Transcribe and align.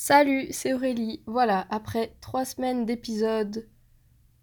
Salut, 0.00 0.46
c'est 0.52 0.74
Aurélie. 0.74 1.24
Voilà, 1.26 1.66
après 1.70 2.14
trois 2.20 2.44
semaines 2.44 2.86
d'épisodes, 2.86 3.66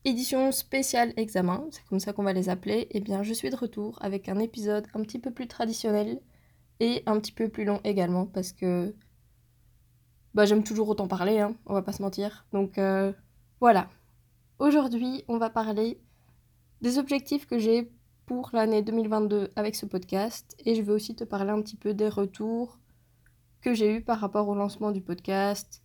édition 0.03 0.51
spéciale 0.51 1.13
examen, 1.15 1.65
c'est 1.71 1.85
comme 1.85 2.01
ça 2.01 2.11
qu'on 2.11 2.23
va 2.23 2.33
les 2.33 2.49
appeler, 2.49 2.89
eh 2.91 2.99
bien 2.99 3.23
je 3.23 3.33
suis 3.33 3.49
de 3.49 3.55
retour 3.55 3.97
avec 4.01 4.27
un 4.27 4.37
épisode 4.39 4.85
un 4.93 5.01
petit 5.01 5.17
peu 5.17 5.31
plus 5.31 5.47
traditionnel 5.47 6.19
et 6.81 7.03
un 7.05 7.17
petit 7.21 7.31
peu 7.31 7.47
plus 7.47 7.63
long 7.63 7.79
également 7.85 8.25
parce 8.25 8.51
que 8.51 8.93
bah, 10.33 10.43
j'aime 10.45 10.65
toujours 10.65 10.89
autant 10.89 11.07
parler, 11.07 11.39
hein, 11.39 11.55
on 11.65 11.73
va 11.73 11.81
pas 11.81 11.93
se 11.93 12.01
mentir. 12.01 12.45
Donc 12.51 12.77
euh, 12.77 13.13
voilà. 13.61 13.89
Aujourd'hui, 14.59 15.23
on 15.29 15.37
va 15.37 15.49
parler 15.49 16.01
des 16.81 16.97
objectifs 16.97 17.47
que 17.47 17.59
j'ai 17.59 17.89
pour 18.25 18.49
l'année 18.51 18.81
2022 18.81 19.53
avec 19.55 19.75
ce 19.77 19.85
podcast 19.85 20.53
et 20.65 20.75
je 20.75 20.81
vais 20.81 20.91
aussi 20.91 21.15
te 21.15 21.23
parler 21.23 21.51
un 21.51 21.61
petit 21.61 21.77
peu 21.77 21.93
des 21.93 22.09
retours 22.09 22.77
que 23.65 23.73
j'ai 23.73 23.95
eu 23.95 24.01
par 24.01 24.19
rapport 24.19 24.47
au 24.47 24.53
lancement 24.53 24.91
du 24.91 25.01
podcast, 25.01 25.81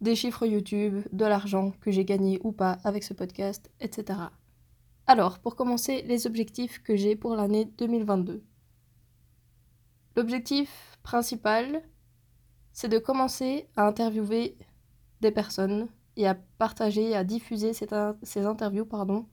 des 0.00 0.16
chiffres 0.16 0.46
YouTube, 0.46 1.06
de 1.12 1.26
l'argent 1.26 1.72
que 1.82 1.90
j'ai 1.90 2.06
gagné 2.06 2.40
ou 2.42 2.52
pas 2.52 2.78
avec 2.84 3.04
ce 3.04 3.12
podcast, 3.12 3.70
etc. 3.80 4.18
Alors, 5.06 5.38
pour 5.40 5.56
commencer, 5.56 6.00
les 6.06 6.26
objectifs 6.26 6.82
que 6.82 6.96
j'ai 6.96 7.14
pour 7.14 7.36
l'année 7.36 7.66
2022. 7.66 8.42
L'objectif 10.16 10.96
principal, 11.02 11.82
c'est 12.72 12.88
de 12.88 12.98
commencer 12.98 13.68
à 13.76 13.86
interviewer 13.86 14.56
des 15.20 15.32
personnes 15.32 15.88
et 16.16 16.26
à 16.26 16.34
partager, 16.34 17.14
à 17.14 17.24
diffuser 17.24 17.74
ces 17.74 18.46
interviews 18.46 18.86
pardon, 18.86 19.26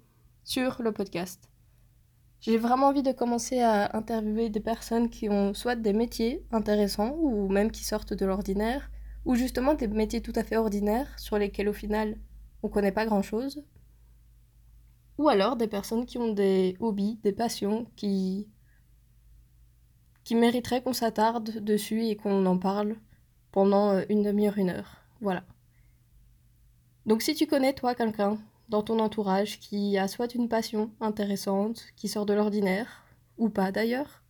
sur 0.44 0.82
le 0.82 0.92
podcast. 0.92 1.53
J'ai 2.44 2.58
vraiment 2.58 2.88
envie 2.88 3.04
de 3.04 3.14
commencer 3.14 3.62
à 3.62 3.96
interviewer 3.96 4.50
des 4.50 4.60
personnes 4.60 5.10
qui 5.10 5.30
ont 5.30 5.54
soit 5.54 5.78
des 5.78 5.94
métiers 5.94 6.46
intéressants 6.52 7.16
ou 7.18 7.48
même 7.48 7.72
qui 7.72 7.86
sortent 7.86 8.14
de 8.14 8.26
l'ordinaire, 8.26 8.92
ou 9.24 9.36
justement 9.36 9.76
des 9.76 9.88
métiers 9.88 10.20
tout 10.20 10.34
à 10.36 10.44
fait 10.44 10.58
ordinaires 10.58 11.18
sur 11.18 11.38
lesquels 11.38 11.70
au 11.70 11.74
final 11.74 12.18
on 12.62 12.68
connaît 12.68 12.92
pas 12.92 13.06
grand 13.06 13.22
chose, 13.22 13.64
ou 15.18 15.30
alors 15.30 15.56
des 15.56 15.70
personnes 15.70 16.06
qui 16.06 16.18
ont 16.18 16.34
des 16.34 16.76
hobbies, 16.82 17.18
des 17.24 17.32
passions 17.32 17.88
qui 17.96 18.50
qui 20.26 20.36
mériteraient 20.36 20.82
qu'on 20.82 20.92
s'attarde 20.92 21.64
dessus 21.64 22.04
et 22.04 22.18
qu'on 22.18 22.46
en 22.46 22.58
parle 22.58 22.98
pendant 23.54 23.92
euh, 23.92 24.04
une 24.10 24.22
demi-heure, 24.22 24.58
une 24.58 24.70
heure. 24.70 24.98
Voilà. 25.22 25.46
Donc 27.06 27.22
si 27.22 27.36
tu 27.36 27.48
connais 27.48 27.74
toi 27.74 27.96
quelqu'un 27.96 28.38
dans 28.70 28.84
ton 28.84 29.00
entourage 29.00 29.60
qui 29.60 29.98
a 29.98 30.08
soit 30.08 30.36
une 30.36 30.50
passion 30.50 30.92
intéressante, 31.00 31.86
qui 31.96 32.08
sort 32.08 32.26
de 32.26 32.34
l'ordinaire, 32.34 33.04
ou 33.38 33.50
pas 33.50 33.72
d'ailleurs, 33.72 34.24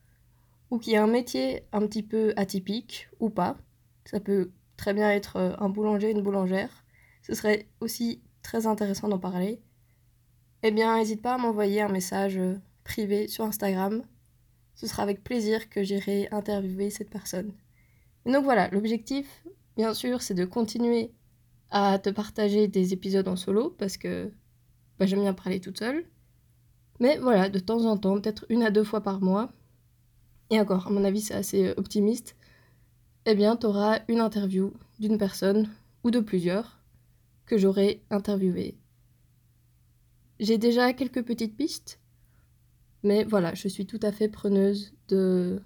ou 0.70 0.80
qui 0.80 0.96
a 0.96 1.04
un 1.04 1.08
métier 1.08 1.64
un 1.72 1.82
petit 1.82 2.04
peu 2.04 2.34
atypique, 2.36 3.10
ou 3.20 3.30
pas. 3.30 3.58
Ça 4.06 4.20
peut 4.20 4.52
très 4.78 4.94
bien 4.94 5.12
être 5.12 5.38
euh, 5.38 5.56
un 5.60 5.70
boulanger, 5.70 6.12
une 6.12 6.22
boulangère. 6.22 6.84
Ce 7.22 7.34
serait 7.36 7.68
aussi 7.80 8.22
très 8.42 8.68
intéressant 8.68 9.08
d'en 9.08 9.20
parler. 9.20 9.62
Eh 10.64 10.72
bien, 10.72 10.98
n'hésite 10.98 11.22
pas 11.22 11.36
à 11.36 11.38
m'envoyer 11.38 11.82
un 11.82 11.90
message 11.90 12.38
euh, 12.38 12.56
privé 12.84 13.28
sur 13.28 13.46
Instagram. 13.46 14.04
Ce 14.76 14.88
sera 14.88 15.04
avec 15.04 15.24
plaisir 15.24 15.70
que 15.70 15.84
j'irai 15.84 16.28
interviewer 16.32 16.90
cette 16.90 17.10
personne. 17.10 17.54
Et 18.26 18.32
donc 18.32 18.44
voilà, 18.44 18.70
l'objectif, 18.70 19.44
bien 19.78 19.94
sûr, 19.94 20.22
c'est 20.22 20.34
de 20.34 20.46
continuer 20.46 21.12
à 21.74 22.00
te 22.00 22.10
partager 22.10 22.68
des 22.68 22.94
épisodes 22.94 23.28
en 23.28 23.36
solo 23.36 23.72
parce 23.72 23.98
que 23.98 24.32
bah, 25.00 25.06
j'aime 25.08 25.22
bien 25.22 25.34
parler 25.34 25.60
toute 25.60 25.80
seule. 25.80 26.06
Mais 27.00 27.18
voilà, 27.18 27.50
de 27.50 27.60
temps 27.60 27.86
en 27.86 27.98
temps, 27.98 28.22
peut-être 28.22 28.46
une 28.50 28.64
à 28.64 28.72
deux 28.72 28.84
fois 28.84 29.02
par 29.02 29.20
mois, 29.20 29.52
et 30.52 30.60
encore, 30.60 30.86
à 30.88 30.92
mon 30.92 31.04
avis, 31.04 31.22
c'est 31.22 31.34
assez 31.34 31.66
euh, 31.66 31.74
optimiste, 31.78 32.36
eh 33.26 33.34
bien, 33.34 33.58
tu 33.58 33.66
auras 33.66 34.02
une 34.08 34.20
interview 34.20 34.72
d'une 35.00 35.18
personne 35.18 35.68
ou 36.04 36.12
de 36.12 36.20
plusieurs 36.20 36.80
que 37.48 37.58
j'aurai 37.58 38.04
interviewé. 38.12 38.78
J'ai 40.40 40.60
déjà 40.60 40.94
quelques 40.94 41.24
petites 41.24 41.58
pistes, 41.58 42.00
mais 43.02 43.24
voilà, 43.24 43.56
je 43.56 43.68
suis 43.68 43.88
tout 43.88 44.00
à 44.04 44.12
fait 44.12 44.30
preneuse 44.30 44.94
de 45.08 45.62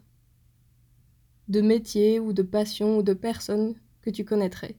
de 1.50 1.62
métiers 1.62 2.20
ou 2.20 2.34
de 2.34 2.44
passions 2.44 2.98
ou 2.98 3.04
de 3.04 3.14
personnes 3.14 3.76
que 4.02 4.10
tu 4.10 4.24
connaîtrais. 4.26 4.76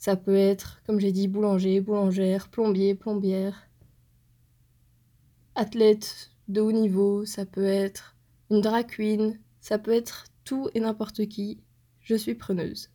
Ça 0.00 0.16
peut 0.16 0.34
être, 0.34 0.80
comme 0.86 0.98
j'ai 0.98 1.12
dit, 1.12 1.28
boulanger, 1.28 1.82
boulangère, 1.82 2.48
plombier, 2.48 2.94
plombière, 2.94 3.68
athlète 5.54 6.30
de 6.48 6.62
haut 6.62 6.72
niveau, 6.72 7.26
ça 7.26 7.44
peut 7.44 7.66
être 7.66 8.16
une 8.50 8.62
drag 8.62 8.90
ça 9.60 9.78
peut 9.78 9.92
être 9.92 10.24
tout 10.44 10.70
et 10.72 10.80
n'importe 10.80 11.26
qui. 11.26 11.60
Je 12.00 12.14
suis 12.14 12.34
preneuse. 12.34 12.88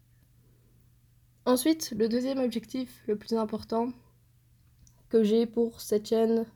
Ensuite, 1.46 1.94
le 1.96 2.10
deuxième 2.10 2.40
objectif 2.40 3.04
le 3.06 3.16
plus 3.16 3.34
important 3.34 3.94
que 5.10 5.24
j'ai 5.24 5.46
pour 5.46 5.82
cette 5.82 6.10
chaîne 6.10 6.48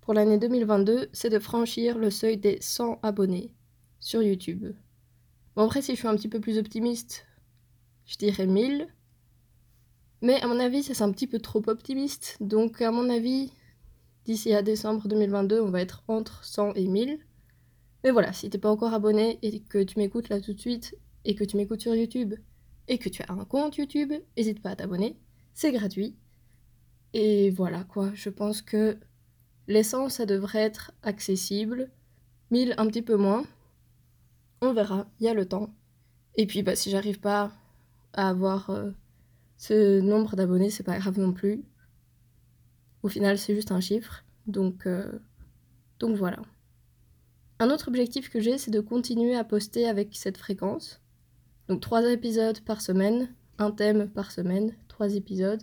pour 0.00 0.14
l'année 0.14 0.38
2022, 0.38 1.10
c'est 1.12 1.28
de 1.28 1.38
franchir 1.38 1.98
le 1.98 2.10
seuil 2.10 2.38
des 2.38 2.56
100 2.62 2.98
abonnés 3.02 3.52
sur 4.00 4.22
YouTube. 4.22 4.74
Bon 5.54 5.66
après 5.66 5.82
si 5.82 5.92
je 5.92 5.98
suis 5.98 6.08
un 6.08 6.16
petit 6.16 6.30
peu 6.30 6.40
plus 6.40 6.56
optimiste, 6.56 7.26
je 8.06 8.16
dirais 8.16 8.46
1000, 8.46 8.88
mais 10.22 10.40
à 10.40 10.46
mon 10.46 10.58
avis, 10.58 10.82
c'est 10.82 11.02
un 11.02 11.12
petit 11.12 11.26
peu 11.26 11.38
trop 11.38 11.62
optimiste. 11.66 12.36
Donc, 12.40 12.80
à 12.80 12.90
mon 12.90 13.08
avis, 13.10 13.52
d'ici 14.24 14.52
à 14.52 14.62
décembre 14.62 15.08
2022, 15.08 15.60
on 15.60 15.70
va 15.70 15.80
être 15.80 16.02
entre 16.08 16.44
100 16.44 16.74
et 16.74 16.86
1000. 16.86 17.18
Mais 18.04 18.10
voilà, 18.10 18.32
si 18.32 18.48
t'es 18.48 18.58
pas 18.58 18.70
encore 18.70 18.94
abonné 18.94 19.38
et 19.42 19.60
que 19.60 19.82
tu 19.82 19.98
m'écoutes 19.98 20.28
là 20.28 20.40
tout 20.40 20.52
de 20.52 20.60
suite, 20.60 20.96
et 21.24 21.34
que 21.34 21.44
tu 21.44 21.56
m'écoutes 21.56 21.82
sur 21.82 21.94
YouTube, 21.94 22.34
et 22.88 22.98
que 22.98 23.08
tu 23.08 23.22
as 23.22 23.32
un 23.32 23.44
compte 23.44 23.76
YouTube, 23.76 24.12
n'hésite 24.36 24.62
pas 24.62 24.70
à 24.70 24.76
t'abonner. 24.76 25.16
C'est 25.54 25.72
gratuit. 25.72 26.16
Et 27.12 27.50
voilà 27.50 27.84
quoi, 27.84 28.10
je 28.14 28.30
pense 28.30 28.62
que 28.62 28.98
l'essence, 29.68 30.14
ça 30.14 30.26
devrait 30.26 30.60
être 30.60 30.92
accessible. 31.02 31.90
1000 32.50 32.74
un 32.78 32.86
petit 32.86 33.02
peu 33.02 33.16
moins. 33.16 33.44
On 34.60 34.72
verra, 34.72 35.06
il 35.20 35.26
y 35.26 35.28
a 35.28 35.34
le 35.34 35.46
temps. 35.46 35.74
Et 36.36 36.46
puis, 36.46 36.62
bah, 36.62 36.76
si 36.76 36.90
j'arrive 36.90 37.20
pas 37.20 37.52
à 38.12 38.28
avoir. 38.28 38.70
Euh, 38.70 38.90
ce 39.56 40.00
nombre 40.00 40.36
d'abonnés, 40.36 40.70
c'est 40.70 40.82
pas 40.82 40.98
grave 40.98 41.18
non 41.18 41.32
plus. 41.32 41.64
Au 43.02 43.08
final, 43.08 43.38
c'est 43.38 43.54
juste 43.54 43.72
un 43.72 43.80
chiffre. 43.80 44.24
Donc, 44.46 44.86
euh, 44.86 45.18
donc 45.98 46.16
voilà. 46.16 46.42
Un 47.58 47.70
autre 47.70 47.88
objectif 47.88 48.28
que 48.28 48.40
j'ai, 48.40 48.58
c'est 48.58 48.70
de 48.70 48.80
continuer 48.80 49.34
à 49.34 49.44
poster 49.44 49.88
avec 49.88 50.14
cette 50.14 50.36
fréquence. 50.36 51.00
Donc 51.68 51.80
trois 51.80 52.04
épisodes 52.04 52.60
par 52.60 52.80
semaine, 52.80 53.34
un 53.58 53.70
thème 53.70 54.10
par 54.10 54.30
semaine, 54.30 54.74
trois 54.88 55.14
épisodes. 55.14 55.62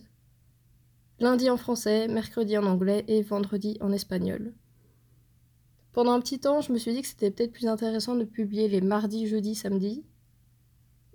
Lundi 1.20 1.50
en 1.50 1.58
français, 1.58 2.08
mercredi 2.08 2.58
en 2.58 2.66
anglais 2.66 3.06
et 3.08 3.22
vendredi 3.22 3.78
en 3.80 3.92
espagnol. 3.92 4.54
Pendant 5.94 6.14
un 6.14 6.20
petit 6.20 6.40
temps, 6.40 6.62
je 6.62 6.74
me 6.74 6.80
suis 6.80 6.92
dit 6.92 7.04
que 7.04 7.08
c'était 7.08 7.30
peut-être 7.30 7.54
plus 7.54 7.68
intéressant 7.68 8.16
de 8.16 8.24
publier 8.24 8.68
les 8.68 8.82
mardis, 8.82 9.28
jeudis, 9.28 9.54
samedis. 9.54 10.04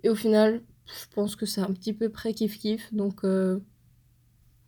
Et 0.03 0.09
au 0.09 0.15
final, 0.15 0.63
je 0.97 1.05
pense 1.13 1.35
que 1.35 1.45
c'est 1.45 1.61
un 1.61 1.71
petit 1.73 1.93
peu 1.93 2.09
près 2.09 2.31
kiff-kiff. 2.31 2.93
Donc, 2.93 3.23
euh, 3.23 3.59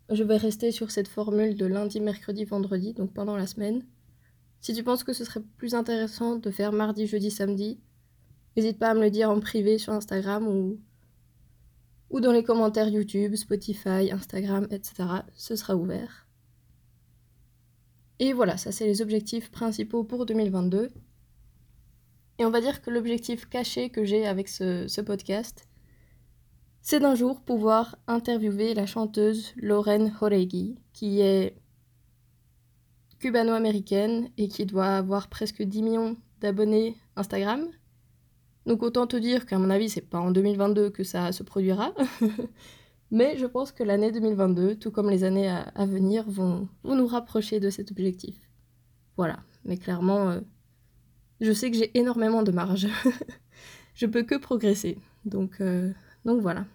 je 0.09 0.23
vais 0.23 0.37
rester 0.37 0.71
sur 0.71 0.91
cette 0.91 1.07
formule 1.07 1.55
de 1.55 1.65
lundi, 1.65 1.99
mercredi, 1.99 2.45
vendredi, 2.45 2.93
donc 2.93 3.13
pendant 3.13 3.35
la 3.35 3.47
semaine. 3.47 3.83
Si 4.59 4.73
tu 4.73 4.83
penses 4.83 5.03
que 5.03 5.13
ce 5.13 5.25
serait 5.25 5.41
plus 5.57 5.73
intéressant 5.73 6.35
de 6.35 6.51
faire 6.51 6.71
mardi, 6.71 7.07
jeudi, 7.07 7.31
samedi, 7.31 7.79
n'hésite 8.55 8.77
pas 8.77 8.89
à 8.89 8.93
me 8.93 9.01
le 9.01 9.09
dire 9.09 9.29
en 9.29 9.39
privé 9.39 9.77
sur 9.77 9.93
Instagram 9.93 10.47
ou, 10.47 10.79
ou 12.09 12.19
dans 12.19 12.31
les 12.31 12.43
commentaires 12.43 12.89
YouTube, 12.89 13.35
Spotify, 13.35 14.11
Instagram, 14.11 14.67
etc. 14.69 14.93
Ce 15.33 15.55
sera 15.55 15.75
ouvert. 15.75 16.27
Et 18.19 18.33
voilà, 18.33 18.57
ça 18.57 18.71
c'est 18.71 18.85
les 18.85 19.01
objectifs 19.01 19.49
principaux 19.49 20.03
pour 20.03 20.27
2022. 20.27 20.91
Et 22.37 22.45
on 22.45 22.51
va 22.51 22.61
dire 22.61 22.81
que 22.81 22.91
l'objectif 22.91 23.47
caché 23.47 23.89
que 23.89 24.05
j'ai 24.05 24.27
avec 24.27 24.47
ce, 24.47 24.87
ce 24.87 25.01
podcast, 25.01 25.67
c'est 26.81 26.99
d'un 26.99 27.15
jour 27.15 27.41
pouvoir 27.41 27.95
interviewer 28.07 28.73
la 28.73 28.85
chanteuse 28.85 29.53
Lauren 29.55 30.11
Joregi, 30.19 30.77
qui 30.93 31.21
est 31.21 31.55
cubano-américaine 33.19 34.29
et 34.37 34.47
qui 34.47 34.65
doit 34.65 34.97
avoir 34.97 35.27
presque 35.29 35.61
10 35.61 35.83
millions 35.83 36.17
d'abonnés 36.39 36.97
Instagram. 37.15 37.67
Donc 38.65 38.83
autant 38.83 39.07
te 39.07 39.15
dire 39.15 39.45
qu'à 39.45 39.59
mon 39.59 39.69
avis, 39.69 39.89
c'est 39.89 40.01
pas 40.01 40.19
en 40.19 40.31
2022 40.31 40.89
que 40.89 41.03
ça 41.03 41.31
se 41.31 41.43
produira. 41.43 41.93
Mais 43.11 43.37
je 43.37 43.45
pense 43.45 43.71
que 43.71 43.83
l'année 43.83 44.11
2022, 44.11 44.75
tout 44.75 44.89
comme 44.89 45.09
les 45.09 45.23
années 45.23 45.49
à, 45.49 45.85
venir, 45.85 46.23
vont, 46.29 46.69
nous 46.83 47.07
rapprocher 47.07 47.59
de 47.59 47.69
cet 47.69 47.91
objectif. 47.91 48.35
Voilà. 49.17 49.39
Mais 49.65 49.77
clairement, 49.77 50.29
euh, 50.29 50.39
je 51.41 51.51
sais 51.51 51.69
que 51.69 51.77
j'ai 51.77 51.97
énormément 51.97 52.41
de 52.41 52.51
marge. 52.51 52.87
je 53.93 54.05
peux 54.05 54.23
que 54.23 54.35
progresser. 54.35 54.97
Donc, 55.25 55.59
euh, 55.59 55.91
donc 56.25 56.41
voilà. 56.41 56.65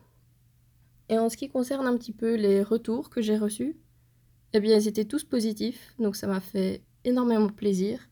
Et 1.08 1.18
en 1.18 1.28
ce 1.28 1.36
qui 1.36 1.48
concerne 1.48 1.86
un 1.86 1.96
petit 1.96 2.12
peu 2.12 2.34
les 2.34 2.62
retours 2.62 3.10
que 3.10 3.22
j'ai 3.22 3.38
reçus, 3.38 3.76
eh 4.52 4.60
bien 4.60 4.76
ils 4.76 4.88
étaient 4.88 5.04
tous 5.04 5.24
positifs, 5.24 5.94
donc 5.98 6.16
ça 6.16 6.26
m'a 6.26 6.40
fait 6.40 6.82
énormément 7.04 7.48
plaisir. 7.48 8.08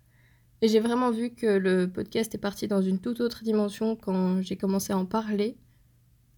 Et 0.63 0.69
j'ai 0.69 0.81
vraiment 0.81 1.11
vu 1.11 1.31
que 1.31 1.47
le 1.47 1.91
podcast 1.91 2.35
est 2.35 2.39
parti 2.39 2.69
dans 2.69 2.81
une 2.81 2.99
toute 2.99 3.21
autre 3.21 3.43
dimension 3.45 3.97
quand 3.97 4.41
j'ai 4.43 4.57
commencé 4.57 4.93
à 4.93 4.99
en 4.99 5.05
parler. 5.07 5.59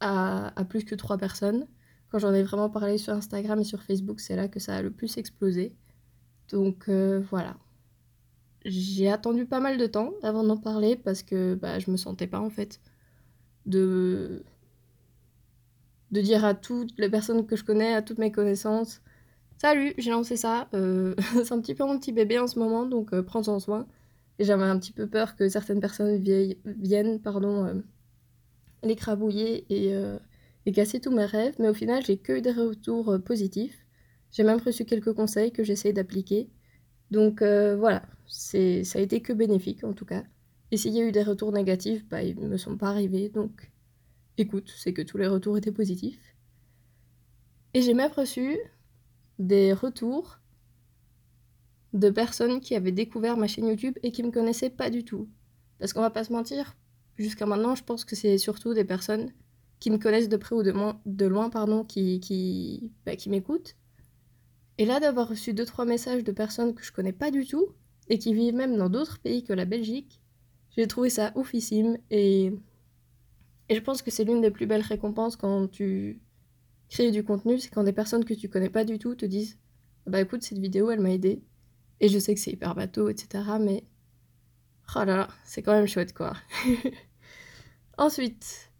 à, 0.00 0.52
plus 0.68 0.84
que 0.84 0.94
trois 0.94 1.18
personnes. 1.18 1.66
Quand 2.10 2.18
j'en 2.18 2.34
ai 2.34 2.42
vraiment 2.42 2.70
parlé 2.70 2.98
sur 2.98 3.12
Instagram 3.14 3.60
et 3.60 3.64
sur 3.64 3.82
Facebook, 3.82 4.20
c'est 4.20 4.36
là 4.36 4.48
que 4.48 4.60
ça 4.60 4.76
a 4.76 4.82
le 4.82 4.90
plus 4.90 5.16
explosé. 5.18 5.74
Donc 6.50 6.88
euh, 6.88 7.20
voilà. 7.30 7.56
J'ai 8.64 9.10
attendu 9.10 9.46
pas 9.46 9.60
mal 9.60 9.78
de 9.78 9.86
temps 9.86 10.12
avant 10.22 10.42
d'en 10.44 10.56
parler 10.56 10.96
parce 10.96 11.22
que 11.22 11.54
bah, 11.54 11.78
je 11.78 11.90
me 11.90 11.96
sentais 11.96 12.26
pas 12.26 12.40
en 12.40 12.50
fait 12.50 12.80
de 13.64 14.44
de 16.16 16.22
dire 16.22 16.44
à 16.44 16.54
toutes 16.54 16.98
les 16.98 17.10
personnes 17.10 17.46
que 17.46 17.56
je 17.56 17.64
connais, 17.64 17.94
à 17.94 18.02
toutes 18.02 18.18
mes 18.18 18.32
connaissances, 18.32 19.02
salut, 19.58 19.92
j'ai 19.98 20.10
lancé 20.10 20.36
ça, 20.36 20.68
euh, 20.74 21.14
c'est 21.44 21.52
un 21.52 21.60
petit 21.60 21.74
peu 21.74 21.84
mon 21.84 21.98
petit 21.98 22.12
bébé 22.12 22.38
en 22.38 22.46
ce 22.46 22.58
moment, 22.58 22.86
donc 22.86 23.12
euh, 23.12 23.22
prends-en 23.22 23.58
soin. 23.60 23.86
Et 24.38 24.44
j'avais 24.44 24.64
un 24.64 24.78
petit 24.78 24.92
peu 24.92 25.06
peur 25.06 25.36
que 25.36 25.48
certaines 25.48 25.80
personnes 25.80 26.22
viennent 26.64 27.20
pardon, 27.20 27.64
euh, 27.66 27.74
l'écrabouiller 28.82 29.66
et, 29.70 29.94
et, 30.66 30.72
casser 30.72 31.00
tous 31.00 31.10
mes 31.10 31.24
rêves, 31.24 31.54
mais 31.58 31.68
au 31.68 31.74
final, 31.74 32.04
j'ai 32.04 32.18
que 32.18 32.34
eu 32.34 32.42
des 32.42 32.52
retours 32.52 33.18
positifs. 33.24 33.86
J'ai 34.32 34.42
même 34.42 34.60
reçu 34.60 34.84
quelques 34.84 35.14
conseils 35.14 35.52
que 35.52 35.64
j'essaye 35.64 35.94
d'appliquer. 35.94 36.50
Donc 37.10 37.42
voilà, 37.42 38.02
c'est, 38.26 38.84
ça 38.84 38.98
a 38.98 39.02
été 39.02 39.22
que 39.22 39.32
bénéfique 39.32 39.84
en 39.84 39.94
tout 39.94 40.04
cas. 40.04 40.24
Et 40.70 40.76
s'il 40.76 40.92
y 40.94 41.00
a 41.00 41.04
eu 41.04 41.12
des 41.12 41.22
retours 41.22 41.52
négatifs, 41.52 42.06
bah, 42.08 42.22
ils 42.22 42.38
ne 42.38 42.48
me 42.48 42.58
sont 42.58 42.76
pas 42.76 42.88
arrivés, 42.88 43.30
donc 43.30 43.70
écoute, 44.38 44.72
c'est 44.76 44.92
que 44.92 45.02
tous 45.02 45.18
les 45.18 45.26
retours 45.26 45.56
étaient 45.56 45.72
positifs. 45.72 46.36
Et 47.74 47.82
j'ai 47.82 47.94
même 47.94 48.12
reçu 48.12 48.56
des 49.38 49.72
retours 49.72 50.38
de 51.92 52.10
personnes 52.10 52.60
qui 52.60 52.74
avaient 52.74 52.92
découvert 52.92 53.36
ma 53.36 53.46
chaîne 53.46 53.68
YouTube 53.68 53.98
et 54.02 54.12
qui 54.12 54.22
me 54.22 54.30
connaissaient 54.30 54.70
pas 54.70 54.90
du 54.90 55.04
tout. 55.04 55.28
Parce 55.78 55.92
qu'on 55.92 56.00
va 56.00 56.10
pas 56.10 56.24
se 56.24 56.32
mentir, 56.32 56.76
jusqu'à 57.16 57.46
maintenant, 57.46 57.74
je 57.74 57.84
pense 57.84 58.04
que 58.04 58.16
c'est 58.16 58.38
surtout 58.38 58.74
des 58.74 58.84
personnes 58.84 59.32
qui 59.78 59.90
me 59.90 59.98
connaissent 59.98 60.28
de 60.28 60.36
près 60.36 60.54
ou 60.54 60.62
de, 60.62 61.26
loin, 61.26 61.50
pardon, 61.50 61.84
qui, 61.84 62.20
qui, 62.20 62.92
bah, 63.04 63.16
qui 63.16 63.28
m'écoutent. 63.28 63.76
Et 64.78 64.86
là, 64.86 65.00
d'avoir 65.00 65.28
reçu 65.28 65.54
deux 65.54 65.64
trois 65.64 65.84
messages 65.84 66.24
de 66.24 66.32
personnes 66.32 66.74
que 66.74 66.84
je 66.84 66.92
connais 66.92 67.12
pas 67.12 67.30
du 67.30 67.46
tout 67.46 67.68
et 68.08 68.18
qui 68.18 68.34
vivent 68.34 68.54
même 68.54 68.76
dans 68.76 68.88
d'autres 68.88 69.18
pays 69.18 69.42
que 69.42 69.52
la 69.52 69.64
Belgique, 69.64 70.20
j'ai 70.76 70.86
trouvé 70.86 71.10
ça 71.10 71.32
oufissime 71.34 71.96
et 72.10 72.52
et 73.68 73.74
je 73.74 73.80
pense 73.80 74.02
que 74.02 74.10
c'est 74.10 74.24
l'une 74.24 74.40
des 74.40 74.50
plus 74.50 74.66
belles 74.66 74.82
récompenses 74.82 75.36
quand 75.36 75.68
tu 75.68 76.20
crées 76.88 77.10
du 77.10 77.24
contenu, 77.24 77.58
c'est 77.58 77.70
quand 77.70 77.82
des 77.82 77.92
personnes 77.92 78.24
que 78.24 78.34
tu 78.34 78.48
connais 78.48 78.70
pas 78.70 78.84
du 78.84 78.98
tout 78.98 79.14
te 79.14 79.26
disent 79.26 79.58
Bah 80.06 80.20
écoute, 80.20 80.42
cette 80.42 80.58
vidéo, 80.58 80.90
elle 80.90 81.00
m'a 81.00 81.10
aidé. 81.10 81.42
Et 82.00 82.08
je 82.08 82.18
sais 82.18 82.34
que 82.34 82.40
c'est 82.40 82.52
hyper 82.52 82.74
bateau, 82.74 83.08
etc. 83.08 83.44
Mais. 83.60 83.84
Oh 84.94 85.00
là 85.04 85.16
là, 85.16 85.28
c'est 85.44 85.62
quand 85.62 85.72
même 85.72 85.88
chouette, 85.88 86.14
quoi. 86.14 86.34
Ensuite, 87.98 88.70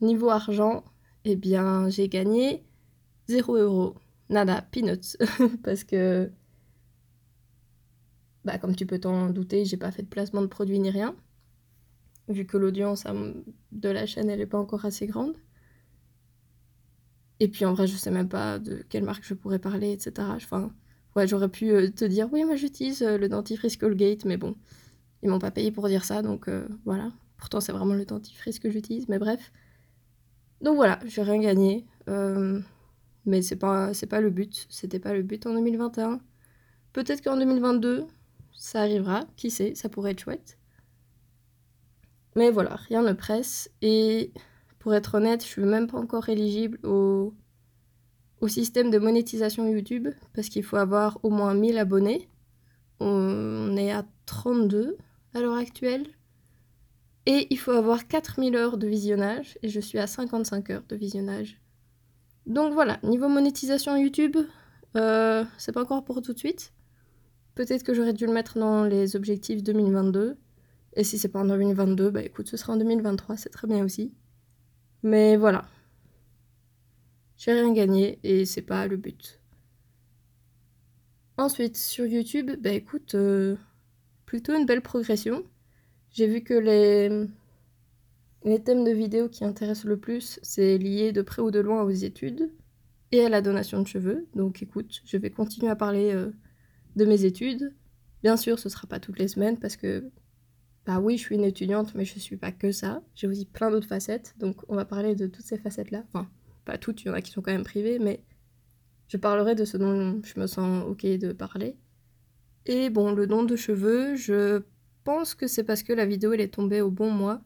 niveau 0.00 0.30
argent, 0.30 0.84
eh 1.24 1.34
bien, 1.34 1.88
j'ai 1.88 2.08
gagné 2.08 2.64
0 3.28 3.56
euros. 3.56 3.96
Nada, 4.28 4.62
peanuts. 4.62 5.16
Parce 5.64 5.82
que. 5.82 6.30
Bah, 8.44 8.58
comme 8.58 8.76
tu 8.76 8.86
peux 8.86 9.00
t'en 9.00 9.30
douter, 9.30 9.64
j'ai 9.64 9.76
pas 9.76 9.90
fait 9.90 10.02
de 10.02 10.08
placement 10.08 10.42
de 10.42 10.46
produit 10.46 10.78
ni 10.78 10.90
rien 10.90 11.16
vu 12.28 12.46
que 12.46 12.56
l'audience 12.56 13.04
de 13.72 13.88
la 13.88 14.06
chaîne 14.06 14.30
elle 14.30 14.40
est 14.40 14.46
pas 14.46 14.58
encore 14.58 14.84
assez 14.84 15.06
grande. 15.06 15.36
Et 17.40 17.48
puis 17.48 17.64
en 17.64 17.74
vrai, 17.74 17.86
je 17.86 17.96
sais 17.96 18.10
même 18.10 18.28
pas 18.28 18.58
de 18.58 18.82
quelle 18.88 19.04
marque 19.04 19.24
je 19.24 19.34
pourrais 19.34 19.58
parler, 19.58 19.92
etc. 19.92 20.12
Enfin, 20.34 20.72
ouais, 21.16 21.26
j'aurais 21.26 21.48
pu 21.48 21.70
euh, 21.70 21.90
te 21.90 22.04
dire 22.04 22.28
oui, 22.32 22.44
moi 22.44 22.56
j'utilise 22.56 23.02
euh, 23.02 23.18
le 23.18 23.28
dentifrice 23.28 23.76
Colgate, 23.76 24.24
mais 24.24 24.36
bon, 24.36 24.56
ils 25.22 25.28
m'ont 25.30 25.38
pas 25.38 25.50
payé 25.50 25.70
pour 25.70 25.88
dire 25.88 26.04
ça, 26.04 26.22
donc 26.22 26.48
euh, 26.48 26.66
voilà. 26.84 27.12
Pourtant, 27.38 27.60
c'est 27.60 27.72
vraiment 27.72 27.94
le 27.94 28.06
dentifrice 28.06 28.58
que 28.58 28.70
j'utilise, 28.70 29.08
mais 29.08 29.18
bref. 29.18 29.52
Donc 30.62 30.76
voilà, 30.76 30.98
j'ai 31.06 31.22
rien 31.22 31.38
gagné. 31.40 31.86
mais 33.26 33.42
c'est 33.42 33.56
pas, 33.56 33.92
c'est 33.94 34.06
pas 34.06 34.20
le 34.20 34.30
but. 34.30 34.66
C'était 34.70 34.98
pas 34.98 35.12
le 35.14 35.22
but 35.22 35.46
en 35.46 35.54
2021. 35.54 36.20
Peut-être 36.92 37.22
qu'en 37.22 37.36
2022, 37.36 38.06
ça 38.56 38.80
arrivera. 38.80 39.26
Qui 39.36 39.50
sait, 39.50 39.74
ça 39.74 39.88
pourrait 39.90 40.12
être 40.12 40.20
chouette. 40.20 40.58
Mais 42.36 42.50
voilà, 42.50 42.76
rien 42.76 43.02
ne 43.02 43.14
presse. 43.14 43.70
Et 43.82 44.30
pour 44.78 44.94
être 44.94 45.16
honnête, 45.16 45.42
je 45.42 45.48
suis 45.48 45.62
même 45.62 45.88
pas 45.88 45.98
encore 45.98 46.28
éligible 46.28 46.78
au, 46.86 47.34
système 48.46 48.92
de 48.92 48.98
monétisation 48.98 49.66
YouTube 49.66 50.06
parce 50.32 50.48
qu'il 50.48 50.62
faut 50.62 50.76
avoir 50.76 51.18
au 51.24 51.30
moins 51.30 51.52
1000 51.54 51.78
abonnés. 51.78 52.28
On 53.00 53.76
est 53.76 53.90
à 53.90 54.04
32 54.26 54.96
à 55.34 55.40
l'heure 55.40 55.56
actuelle. 55.56 56.06
Et 57.24 57.48
il 57.50 57.58
faut 57.58 57.72
avoir 57.72 58.06
4000 58.06 58.54
heures 58.54 58.76
de 58.76 58.86
visionnage 58.86 59.58
et 59.62 59.68
je 59.68 59.80
suis 59.80 59.98
à 59.98 60.06
55 60.06 60.70
heures 60.70 60.84
de 60.88 60.94
visionnage. 60.94 61.60
Donc 62.46 62.72
voilà, 62.72 63.00
niveau 63.02 63.28
monétisation 63.28 63.96
YouTube, 63.96 64.36
euh, 64.96 65.44
c'est 65.58 65.72
pas 65.72 65.82
encore 65.82 66.04
pour 66.04 66.22
tout 66.22 66.32
de 66.32 66.38
suite. 66.38 66.72
Peut-être 67.56 67.82
que 67.82 67.94
j'aurais 67.94 68.12
dû 68.12 68.26
le 68.26 68.32
mettre 68.32 68.58
dans 68.60 68.84
les 68.84 69.16
objectifs 69.16 69.64
2022. 69.64 70.36
Et 70.96 71.04
si 71.04 71.18
c'est 71.18 71.28
pas 71.28 71.40
en 71.40 71.44
2022, 71.44 72.10
bah 72.10 72.22
écoute, 72.22 72.48
ce 72.48 72.56
sera 72.56 72.72
en 72.72 72.76
2023, 72.76 73.36
c'est 73.36 73.50
très 73.50 73.68
bien 73.68 73.84
aussi. 73.84 74.14
Mais 75.02 75.36
voilà. 75.36 75.66
J'ai 77.36 77.52
rien 77.52 77.72
gagné 77.72 78.18
et 78.22 78.46
c'est 78.46 78.62
pas 78.62 78.86
le 78.86 78.96
but. 78.96 79.40
Ensuite, 81.36 81.76
sur 81.76 82.06
YouTube, 82.06 82.50
bah 82.62 82.70
écoute, 82.72 83.14
euh, 83.14 83.56
plutôt 84.24 84.56
une 84.56 84.64
belle 84.64 84.80
progression. 84.80 85.44
J'ai 86.10 86.26
vu 86.26 86.40
que 86.40 86.54
les, 86.54 87.26
les 88.44 88.62
thèmes 88.62 88.84
de 88.84 88.90
vidéos 88.90 89.28
qui 89.28 89.44
intéressent 89.44 89.84
le 89.84 89.98
plus, 89.98 90.40
c'est 90.42 90.78
lié 90.78 91.12
de 91.12 91.20
près 91.20 91.42
ou 91.42 91.50
de 91.50 91.60
loin 91.60 91.82
aux 91.82 91.90
études 91.90 92.50
et 93.12 93.22
à 93.22 93.28
la 93.28 93.42
donation 93.42 93.82
de 93.82 93.86
cheveux. 93.86 94.26
Donc 94.34 94.62
écoute, 94.62 95.02
je 95.04 95.18
vais 95.18 95.30
continuer 95.30 95.70
à 95.70 95.76
parler 95.76 96.12
euh, 96.14 96.30
de 96.96 97.04
mes 97.04 97.26
études. 97.26 97.74
Bien 98.22 98.38
sûr, 98.38 98.58
ce 98.58 98.70
sera 98.70 98.86
pas 98.86 98.98
toutes 98.98 99.18
les 99.18 99.28
semaines 99.28 99.58
parce 99.58 99.76
que 99.76 100.10
bah 100.86 101.00
oui, 101.00 101.16
je 101.18 101.22
suis 101.22 101.34
une 101.34 101.44
étudiante, 101.44 101.94
mais 101.94 102.04
je 102.04 102.18
suis 102.18 102.36
pas 102.36 102.52
que 102.52 102.70
ça. 102.70 103.02
J'ai 103.16 103.26
aussi 103.26 103.44
plein 103.44 103.70
d'autres 103.70 103.88
facettes, 103.88 104.34
donc 104.38 104.56
on 104.68 104.76
va 104.76 104.84
parler 104.84 105.16
de 105.16 105.26
toutes 105.26 105.44
ces 105.44 105.58
facettes-là. 105.58 106.04
Enfin, 106.12 106.28
pas 106.64 106.78
toutes, 106.78 107.02
il 107.02 107.08
y 107.08 107.10
en 107.10 107.14
a 107.14 107.20
qui 107.20 107.32
sont 107.32 107.42
quand 107.42 107.52
même 107.52 107.64
privées, 107.64 107.98
mais 107.98 108.22
je 109.08 109.16
parlerai 109.16 109.54
de 109.56 109.64
ce 109.64 109.76
dont 109.76 110.20
je 110.22 110.40
me 110.40 110.46
sens 110.46 110.84
ok 110.88 111.04
de 111.04 111.32
parler. 111.32 111.76
Et 112.66 112.88
bon, 112.88 113.12
le 113.12 113.26
don 113.26 113.42
de 113.42 113.56
cheveux, 113.56 114.14
je 114.14 114.62
pense 115.02 115.34
que 115.34 115.46
c'est 115.46 115.64
parce 115.64 115.82
que 115.82 115.92
la 115.92 116.06
vidéo 116.06 116.32
elle 116.32 116.40
est 116.40 116.54
tombée 116.54 116.80
au 116.80 116.90
bon 116.90 117.10
mois, 117.10 117.40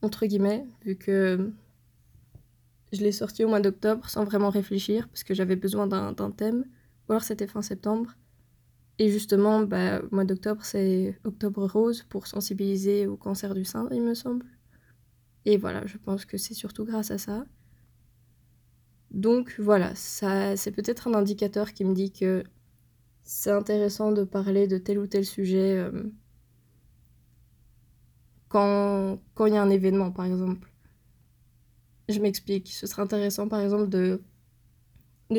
entre 0.00 0.26
guillemets, 0.26 0.66
vu 0.84 0.96
que 0.96 1.50
je 2.92 3.00
l'ai 3.00 3.12
sortie 3.12 3.44
au 3.44 3.48
mois 3.48 3.60
d'octobre 3.60 4.08
sans 4.08 4.24
vraiment 4.24 4.50
réfléchir, 4.50 5.08
parce 5.08 5.24
que 5.24 5.34
j'avais 5.34 5.56
besoin 5.56 5.86
d'un 5.86 6.30
thème, 6.30 6.64
ou 7.08 7.12
alors 7.12 7.24
c'était 7.24 7.46
fin 7.46 7.62
septembre. 7.62 8.14
Et 9.02 9.10
justement, 9.10 9.62
bah, 9.62 10.00
mois 10.12 10.24
d'octobre, 10.24 10.64
c'est 10.64 11.18
Octobre 11.24 11.66
Rose 11.66 12.04
pour 12.08 12.28
sensibiliser 12.28 13.08
au 13.08 13.16
cancer 13.16 13.52
du 13.52 13.64
sein, 13.64 13.88
il 13.90 14.00
me 14.00 14.14
semble. 14.14 14.46
Et 15.44 15.56
voilà, 15.56 15.84
je 15.86 15.98
pense 15.98 16.24
que 16.24 16.38
c'est 16.38 16.54
surtout 16.54 16.84
grâce 16.84 17.10
à 17.10 17.18
ça. 17.18 17.44
Donc 19.10 19.56
voilà, 19.58 19.92
ça, 19.96 20.56
c'est 20.56 20.70
peut-être 20.70 21.08
un 21.08 21.14
indicateur 21.14 21.72
qui 21.72 21.84
me 21.84 21.94
dit 21.94 22.12
que 22.12 22.44
c'est 23.24 23.50
intéressant 23.50 24.12
de 24.12 24.22
parler 24.22 24.68
de 24.68 24.78
tel 24.78 25.00
ou 25.00 25.08
tel 25.08 25.26
sujet 25.26 25.78
euh, 25.78 26.04
quand 28.48 29.18
il 29.40 29.52
y 29.52 29.56
a 29.56 29.62
un 29.62 29.70
événement, 29.70 30.12
par 30.12 30.26
exemple. 30.26 30.70
Je 32.08 32.20
m'explique. 32.20 32.68
Ce 32.70 32.86
serait 32.86 33.02
intéressant, 33.02 33.48
par 33.48 33.62
exemple, 33.62 33.88
de 33.88 34.20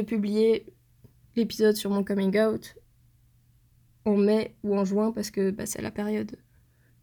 publier 0.06 0.74
l'épisode 1.38 1.78
sur 1.78 1.90
mon 1.92 2.04
coming 2.04 2.38
out 2.38 2.76
en 4.06 4.18
mai 4.18 4.56
ou 4.64 4.76
en 4.76 4.86
juin 4.86 5.12
parce 5.12 5.32
que 5.32 5.52
bah, 5.52 5.66
c'est 5.66 5.82
la 5.82 5.92
période. 5.92 6.38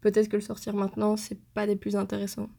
Peut-être 0.01 0.29
que 0.29 0.35
le 0.35 0.41
sortir 0.41 0.73
maintenant, 0.73 1.17
c'est 1.17 1.39
pas 1.53 1.67
des 1.67 1.75
plus 1.75 1.95
intéressants. 1.95 2.49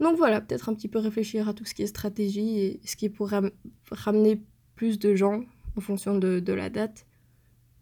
Donc 0.00 0.16
voilà, 0.16 0.40
peut-être 0.40 0.68
un 0.68 0.74
petit 0.74 0.88
peu 0.88 0.98
réfléchir 0.98 1.48
à 1.48 1.54
tout 1.54 1.64
ce 1.64 1.74
qui 1.74 1.82
est 1.82 1.86
stratégie 1.86 2.58
et 2.58 2.80
ce 2.84 2.96
qui 2.96 3.08
pourrait 3.08 3.52
ramener 3.90 4.42
plus 4.74 4.98
de 4.98 5.14
gens 5.14 5.44
en 5.76 5.80
fonction 5.80 6.18
de, 6.18 6.52
la 6.52 6.70
date. 6.70 7.06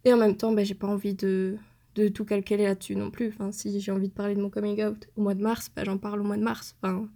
Et 0.05 0.13
en 0.13 0.17
même 0.17 0.37
temps, 0.37 0.53
bah, 0.53 0.65
j'ai 0.65 0.75
pas 0.75 0.87
envie 0.87 1.15
de, 1.15 1.57
de 1.95 2.09
tout 2.09 2.25
calculer 2.25 2.65
là-dessus 2.65 2.97
non 2.97 3.11
plus. 3.11 3.29
Enfin, 3.29 3.53
si 3.53 3.79
j'ai 3.81 3.93
envie 3.93 4.09
de 4.09 4.15
parler 4.15 4.35
de 4.35 4.41
mon 4.41 4.51
coming 4.51 4.83
out 4.85 5.09
au 5.17 5.23
mois 5.23 5.35
de 5.35 5.43
mars, 5.43 5.71
bah, 5.75 5.85
j'en 5.85 5.99
parle 5.99 6.21
au 6.21 6.25
mois 6.25 6.37
de 6.37 6.43
mars. 6.43 6.77
Enfin, 6.83 7.09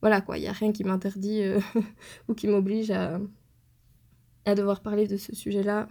voilà 0.00 0.20
quoi, 0.20 0.38
il 0.38 0.46
a 0.46 0.52
rien 0.52 0.72
qui 0.72 0.84
m'interdit 0.84 1.42
euh, 1.42 1.60
ou 2.28 2.34
qui 2.34 2.46
m'oblige 2.46 2.90
à, 2.90 3.20
à 4.44 4.54
devoir 4.54 4.82
parler 4.82 5.06
de 5.06 5.16
ce 5.16 5.34
sujet-là 5.34 5.88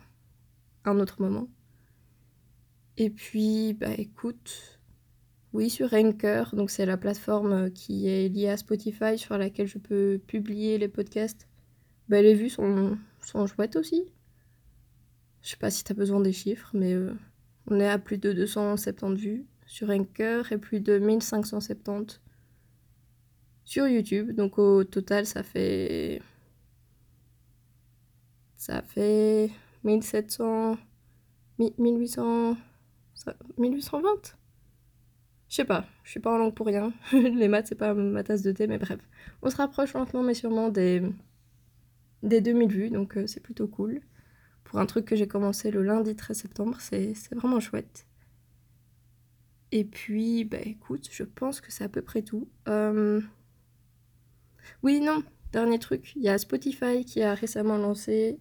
un 0.85 0.99
autre 0.99 1.21
moment. 1.21 1.47
Et 2.97 3.09
puis, 3.09 3.73
bah 3.73 3.93
écoute, 3.97 4.79
oui, 5.53 5.69
sur 5.69 5.93
Anchor, 5.93 6.55
donc 6.55 6.69
c'est 6.71 6.85
la 6.85 6.97
plateforme 6.97 7.71
qui 7.71 8.07
est 8.07 8.29
liée 8.29 8.49
à 8.49 8.57
Spotify 8.57 9.17
sur 9.17 9.37
laquelle 9.37 9.67
je 9.67 9.77
peux 9.77 10.19
publier 10.25 10.77
les 10.77 10.87
podcasts. 10.87 11.47
Bah, 12.09 12.21
les 12.21 12.33
vues 12.33 12.49
sont, 12.49 12.97
sont 13.21 13.47
chouettes 13.47 13.75
aussi. 13.75 14.03
Je 15.41 15.49
sais 15.49 15.57
pas 15.57 15.69
si 15.69 15.83
t'as 15.83 15.93
besoin 15.93 16.21
des 16.21 16.33
chiffres, 16.33 16.71
mais 16.73 16.93
euh, 16.93 17.13
on 17.67 17.79
est 17.79 17.89
à 17.89 17.99
plus 17.99 18.17
de 18.17 18.33
270 18.33 19.21
vues 19.21 19.45
sur 19.65 19.89
Anchor 19.89 20.51
et 20.51 20.57
plus 20.57 20.79
de 20.79 20.97
1570 20.99 22.21
sur 23.63 23.87
YouTube. 23.87 24.35
Donc 24.35 24.57
au 24.57 24.83
total, 24.83 25.25
ça 25.25 25.43
fait. 25.43 26.21
Ça 28.57 28.81
fait 28.81 29.51
1700. 29.83 30.77
1800. 31.77 32.57
1820 33.57 34.37
Je 35.49 35.55
sais 35.55 35.65
pas, 35.65 35.85
je 36.03 36.11
suis 36.11 36.19
pas 36.19 36.33
en 36.33 36.37
langue 36.37 36.53
pour 36.53 36.67
rien. 36.67 36.93
Les 37.13 37.47
maths, 37.47 37.67
c'est 37.67 37.75
pas 37.75 37.93
ma 37.93 38.23
tasse 38.23 38.41
de 38.41 38.51
thé, 38.51 38.67
mais 38.67 38.77
bref. 38.77 38.99
On 39.41 39.49
se 39.49 39.55
rapproche 39.55 39.93
lentement, 39.93 40.23
mais 40.23 40.33
sûrement 40.33 40.69
des, 40.69 41.01
des 42.23 42.41
2000 42.41 42.71
vues, 42.71 42.89
donc 42.89 43.17
euh, 43.17 43.27
c'est 43.27 43.39
plutôt 43.39 43.67
cool. 43.67 44.01
Pour 44.63 44.79
un 44.79 44.85
truc 44.85 45.05
que 45.05 45.15
j'ai 45.15 45.27
commencé 45.27 45.71
le 45.71 45.83
lundi 45.83 46.15
13 46.15 46.37
septembre, 46.37 46.77
c'est 46.79 47.13
vraiment 47.31 47.59
chouette. 47.59 48.07
Et 49.71 49.85
puis, 49.85 50.43
bah 50.45 50.59
écoute, 50.63 51.07
je 51.11 51.23
pense 51.23 51.59
que 51.61 51.71
c'est 51.71 51.83
à 51.83 51.89
peu 51.89 52.01
près 52.01 52.21
tout. 52.21 52.47
Euh, 52.67 53.21
oui, 54.83 54.99
non, 54.99 55.23
dernier 55.51 55.79
truc, 55.79 56.13
il 56.15 56.23
y 56.23 56.29
a 56.29 56.37
Spotify 56.37 57.05
qui 57.05 57.21
a 57.23 57.33
récemment 57.33 57.77
lancé 57.77 58.39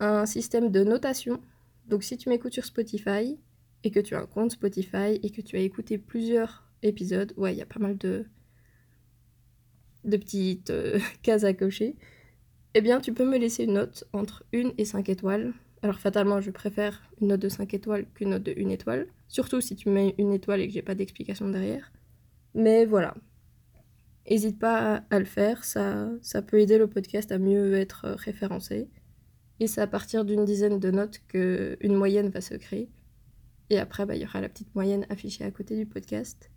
un 0.00 0.26
système 0.26 0.70
de 0.70 0.84
notation. 0.84 1.40
Donc 1.86 2.02
si 2.02 2.16
tu 2.16 2.28
m'écoutes 2.28 2.52
sur 2.52 2.64
Spotify 2.64 3.38
et 3.84 3.90
que 3.90 4.00
tu 4.00 4.14
as 4.14 4.20
un 4.20 4.26
compte 4.26 4.52
Spotify 4.52 5.18
et 5.22 5.30
que 5.30 5.40
tu 5.40 5.56
as 5.56 5.60
écouté 5.60 5.98
plusieurs 5.98 6.68
épisodes, 6.82 7.32
ouais, 7.36 7.54
il 7.54 7.58
y 7.58 7.62
a 7.62 7.66
pas 7.66 7.80
mal 7.80 7.96
de, 7.98 8.26
de 10.04 10.16
petites 10.16 10.70
euh, 10.70 10.98
cases 11.22 11.44
à 11.44 11.54
cocher, 11.54 11.96
eh 12.74 12.80
bien 12.80 13.00
tu 13.00 13.12
peux 13.12 13.24
me 13.24 13.38
laisser 13.38 13.64
une 13.64 13.74
note 13.74 14.04
entre 14.12 14.44
1 14.54 14.72
et 14.78 14.84
5 14.84 15.08
étoiles. 15.08 15.54
Alors 15.82 16.00
fatalement, 16.00 16.40
je 16.40 16.50
préfère 16.50 17.02
une 17.20 17.28
note 17.28 17.40
de 17.40 17.48
5 17.48 17.72
étoiles 17.74 18.06
qu'une 18.14 18.30
note 18.30 18.42
de 18.42 18.54
1 18.56 18.68
étoile, 18.68 19.06
surtout 19.28 19.60
si 19.60 19.76
tu 19.76 19.88
mets 19.88 20.14
une 20.18 20.32
étoile 20.32 20.60
et 20.60 20.68
que 20.68 20.74
j'ai 20.74 20.82
pas 20.82 20.94
d'explication 20.94 21.48
derrière. 21.48 21.92
Mais 22.54 22.84
voilà, 22.84 23.14
N'hésite 24.30 24.58
pas 24.58 25.04
à 25.08 25.18
le 25.18 25.24
faire, 25.24 25.64
ça, 25.64 26.10
ça 26.20 26.42
peut 26.42 26.60
aider 26.60 26.76
le 26.76 26.86
podcast 26.86 27.32
à 27.32 27.38
mieux 27.38 27.74
être 27.74 28.08
référencé. 28.10 28.88
Et 29.60 29.66
c'est 29.66 29.80
à 29.80 29.86
partir 29.86 30.24
d'une 30.24 30.44
dizaine 30.44 30.78
de 30.78 30.90
notes 30.90 31.20
qu'une 31.28 31.94
moyenne 31.94 32.28
va 32.28 32.40
se 32.40 32.54
créer. 32.54 32.90
Et 33.70 33.78
après, 33.78 34.06
bah, 34.06 34.14
il 34.14 34.22
y 34.22 34.24
aura 34.24 34.40
la 34.40 34.48
petite 34.48 34.74
moyenne 34.74 35.06
affichée 35.10 35.44
à 35.44 35.50
côté 35.50 35.76
du 35.76 35.86
podcast. 35.86 36.50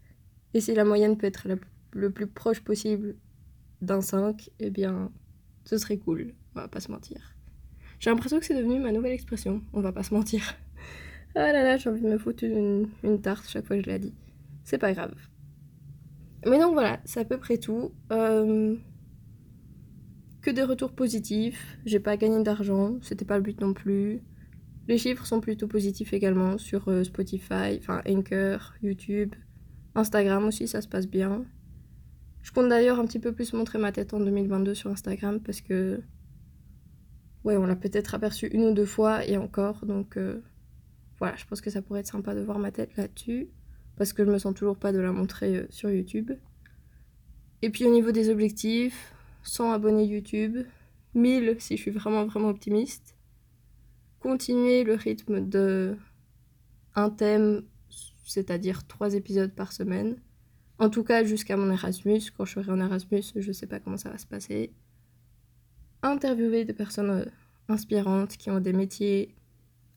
Et 0.53 0.62
si 0.62 0.74
la 0.74 0.86
moyenne 0.86 1.17
peut 1.17 1.27
être 1.27 1.48
le 1.93 2.10
plus 2.12 2.27
proche 2.27 2.62
possible 2.62 3.15
d'un 3.81 4.01
5, 4.01 4.50
eh 4.60 4.70
bien, 4.70 5.12
ce 5.65 5.77
serait 5.77 5.98
cool. 5.98 6.34
On 6.55 6.60
va 6.60 6.67
pas 6.67 6.79
se 6.79 6.91
mentir. 6.91 7.36
J'ai 8.00 8.10
l'impression 8.10 8.39
que 8.39 8.46
c'est 8.46 8.55
devenu 8.55 8.79
ma 8.79 8.91
nouvelle 8.91 9.13
expression. 9.13 9.62
On 9.74 9.81
va 9.81 9.91
pas 9.91 10.03
se 10.03 10.13
mentir. 10.13 10.55
Ah 11.34 11.53
là 11.53 11.63
là, 11.63 11.77
j'ai 11.77 11.89
envie 11.89 12.01
de 12.01 12.10
me 12.10 12.17
foutre 12.17 12.43
une, 12.43 12.89
une 13.05 13.22
tarte 13.22 13.48
chaque 13.48 13.65
fois 13.65 13.77
que 13.77 13.84
je 13.84 13.89
l'ai 13.89 14.00
dit. 14.00 14.13
C'est 14.65 14.77
pas 14.77 14.91
grave. 14.91 15.15
Mais 16.46 16.60
donc 16.60 16.74
voilà, 16.74 17.00
c'est 17.05 17.22
à 17.22 17.24
peu 17.24 17.38
près 17.38 17.58
tout. 17.58 17.93
Euh, 18.12 18.75
que 20.41 20.50
des 20.50 20.63
retours 20.63 20.91
positifs. 20.91 21.77
J'ai 21.86 22.00
pas 22.00 22.17
gagné 22.17 22.43
d'argent, 22.43 22.98
c'était 23.01 23.25
pas 23.25 23.38
le 23.38 23.43
but 23.43 23.60
non 23.62 23.74
plus. 23.74 24.21
Les 24.88 24.98
chiffres 24.98 25.25
sont 25.25 25.39
plutôt 25.39 25.67
positifs 25.67 26.13
également 26.13 26.57
sur 26.57 26.89
euh, 26.89 27.03
Spotify, 27.03 27.77
enfin 27.77 28.01
Anchor, 28.07 28.74
YouTube, 28.81 29.36
Instagram 29.95 30.45
aussi, 30.45 30.67
ça 30.67 30.81
se 30.81 30.88
passe 30.88 31.07
bien. 31.07 31.45
Je 32.41 32.51
compte 32.51 32.69
d'ailleurs 32.69 33.00
un 33.00 33.05
petit 33.05 33.19
peu 33.19 33.31
plus 33.31 33.53
montrer 33.53 33.77
ma 33.77 33.91
tête 33.91 34.13
en 34.13 34.19
2022 34.19 34.74
sur 34.74 34.89
Instagram 34.89 35.39
parce 35.39 35.62
que. 35.62 36.01
Ouais, 37.43 37.57
on 37.57 37.65
l'a 37.65 37.75
peut-être 37.75 38.13
aperçu 38.13 38.48
une 38.48 38.65
ou 38.65 38.74
deux 38.74 38.86
fois 38.86 39.25
et 39.25 39.36
encore, 39.36 39.86
donc 39.86 40.15
euh, 40.15 40.43
voilà, 41.17 41.36
je 41.38 41.45
pense 41.45 41.60
que 41.60 41.71
ça 41.71 41.81
pourrait 41.81 42.01
être 42.01 42.07
sympa 42.07 42.36
de 42.36 42.41
voir 42.41 42.60
ma 42.60 42.71
tête 42.71 42.95
là-dessus 42.98 43.50
parce 43.98 44.13
que 44.13 44.24
je 44.24 44.29
me 44.29 44.38
sens 44.38 44.53
toujours 44.53 44.77
pas 44.77 44.91
de 44.91 45.00
la 45.00 45.12
montrer 45.12 45.57
euh, 45.57 45.67
sur 45.69 45.89
YouTube. 45.89 46.31
Et 47.63 47.69
puis 47.69 47.86
au 47.86 47.91
niveau 47.91 48.12
des 48.12 48.29
objectifs, 48.29 49.13
100 49.43 49.71
abonnés 49.71 50.05
YouTube, 50.05 50.57
1000 51.13 51.57
si 51.60 51.77
je 51.77 51.81
suis 51.81 51.91
vraiment 51.91 52.25
vraiment 52.25 52.50
optimiste. 52.50 53.15
Continuer 54.19 54.83
le 54.83 54.93
rythme 54.93 55.48
de 55.48 55.98
un 56.95 57.10
thème, 57.10 57.63
c'est-à-dire 58.24 58.86
3 58.88 59.15
épisodes 59.15 59.53
par 59.53 59.74
semaine. 59.74 60.17
En 60.79 60.89
tout 60.89 61.03
cas 61.03 61.24
jusqu'à 61.24 61.57
mon 61.57 61.71
Erasmus. 61.71 62.21
Quand 62.36 62.45
je 62.45 62.53
serai 62.53 62.71
en 62.71 62.79
Erasmus, 62.79 63.24
je 63.36 63.51
sais 63.51 63.67
pas 63.67 63.79
comment 63.79 63.98
ça 63.98 64.10
va 64.10 64.17
se 64.17 64.27
passer. 64.27 64.71
Interviewer 66.03 66.65
des 66.65 66.74
personnes 66.74 67.10
euh, 67.10 67.25
inspirantes 67.67 68.38
qui 68.38 68.50
ont 68.50 68.60
des 68.60 68.74
métiers 68.74 69.36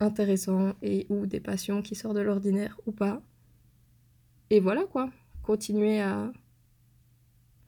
intéressants 0.01 0.75
et 0.83 1.07
ou 1.09 1.27
des 1.27 1.41
passions 1.41 1.83
qui 1.83 1.95
sortent 1.95 2.17
de 2.17 2.21
l'ordinaire 2.21 2.79
ou 2.87 2.93
pas 2.93 3.23
et 4.51 4.61
voilà 4.61 4.85
quoi, 4.85 5.11
continuer 5.43 6.01
à 6.01 6.31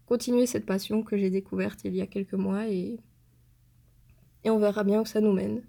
continuer 0.07 0.47
cette 0.47 0.67
passion 0.67 1.03
que 1.03 1.17
j'ai 1.17 1.31
découverte 1.31 1.81
il 1.85 1.95
y 1.95 2.01
a 2.01 2.07
quelques 2.07 2.35
mois 2.35 2.69
et 2.69 2.99
on 4.45 4.59
verra 4.59 4.85
bien 4.85 5.01
où 5.01 5.05
ça 5.05 5.21
nous 5.21 5.33
mène. 5.33 5.63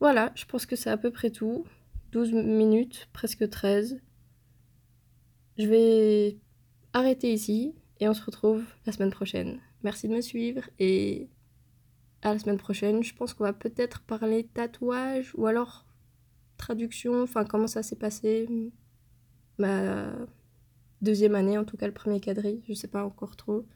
Voilà, 0.00 0.32
je 0.34 0.44
pense 0.46 0.64
que 0.64 0.76
c'est 0.76 0.90
à 0.90 0.96
peu 0.96 1.10
près 1.10 1.30
tout. 1.30 1.66
12 2.12 2.32
minutes, 2.32 3.08
presque 3.12 3.48
13. 3.48 4.00
Je 5.58 5.66
vais 5.66 6.38
arrêter 6.94 7.32
ici 7.32 7.74
et 8.00 8.08
on 8.08 8.14
se 8.14 8.24
retrouve 8.24 8.64
la 8.86 8.92
semaine 8.92 9.10
prochaine. 9.10 9.60
Merci 9.82 10.08
de 10.08 10.14
me 10.14 10.20
suivre 10.22 10.62
et 10.78 11.28
à 12.22 12.32
la 12.32 12.38
semaine 12.38 12.56
prochaine. 12.56 13.02
Je 13.02 13.14
pense 13.14 13.34
qu'on 13.34 13.44
va 13.44 13.52
peut-être 13.52 14.00
parler 14.00 14.44
tatouage 14.44 15.32
ou 15.34 15.46
alors 15.46 15.84
traduction, 16.56 17.22
enfin 17.22 17.44
comment 17.44 17.66
ça 17.66 17.82
s'est 17.82 17.96
passé, 17.96 18.48
deuxième 21.02 21.34
année, 21.34 21.58
en 21.58 21.64
tout 21.64 21.76
cas 21.76 21.86
le 21.86 21.94
premier 21.94 22.20
quadri, 22.20 22.62
je 22.68 22.74
sais 22.74 22.88
pas 22.88 23.04
encore 23.04 23.36
trop. 23.36 23.66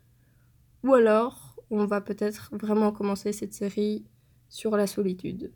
Ou 0.85 0.95
alors, 0.95 1.57
on 1.71 1.85
va 1.87 2.01
peut-être 2.01 2.51
vraiment 2.53 2.93
commencer 2.93 3.33
cette 3.33 3.55
série 3.55 4.05
sur 4.49 4.77
la 4.77 4.87
solitude. 4.87 5.53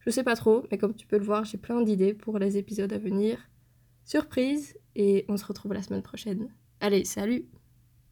Je 0.00 0.10
sais 0.10 0.24
pas 0.24 0.36
trop, 0.36 0.64
mais 0.70 0.78
comme 0.78 0.94
tu 0.94 1.06
peux 1.06 1.18
le 1.18 1.24
voir, 1.24 1.44
j'ai 1.44 1.58
plein 1.58 1.82
d'idées 1.82 2.14
pour 2.14 2.38
les 2.38 2.56
épisodes 2.56 2.92
à 2.92 2.98
venir. 2.98 3.38
Surprise, 4.04 4.76
et 4.96 5.24
on 5.28 5.36
se 5.36 5.44
retrouve 5.44 5.72
la 5.72 5.82
semaine 5.82 6.02
prochaine. 6.02 6.52
Allez, 6.80 7.04
salut 7.04 7.46